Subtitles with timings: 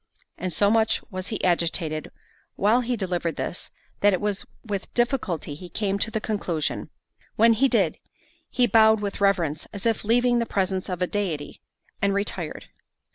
[0.39, 2.09] And so much was he agitated
[2.55, 3.69] while he delivered this,
[3.99, 6.89] that it was with difficulty he came to the conclusion.
[7.35, 7.99] When he did,
[8.49, 11.61] he bowed with reverence, as if leaving the presence of a deity,
[12.01, 12.65] and retired.